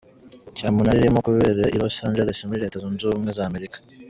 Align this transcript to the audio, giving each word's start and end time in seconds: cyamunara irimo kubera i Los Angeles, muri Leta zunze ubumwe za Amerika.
cyamunara 0.55 0.97
irimo 0.99 1.19
kubera 1.27 1.63
i 1.75 1.77
Los 1.81 1.97
Angeles, 2.07 2.39
muri 2.47 2.61
Leta 2.63 2.81
zunze 2.81 3.01
ubumwe 3.03 3.31
za 3.37 3.43
Amerika. 3.49 3.77